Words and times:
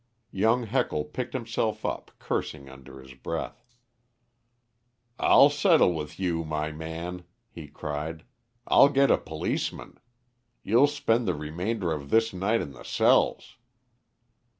Young 0.31 0.63
Heckle 0.65 1.05
picked 1.05 1.33
himself 1.35 1.85
up, 1.85 2.09
cursing 2.17 2.67
under 2.67 2.99
his 3.03 3.13
breath. 3.13 3.63
"I'll 5.19 5.51
settle 5.51 5.93
with 5.93 6.19
you, 6.19 6.43
my 6.43 6.71
man," 6.71 7.23
he 7.51 7.67
cried; 7.67 8.25
"I'll 8.65 8.89
get 8.89 9.11
a 9.11 9.19
policeman. 9.19 9.99
You'll 10.63 10.87
spend 10.87 11.27
the 11.27 11.35
remainder 11.35 11.91
of 11.91 12.09
this 12.09 12.33
night 12.33 12.61
in 12.61 12.71
the 12.71 12.81
cells." 12.81 13.57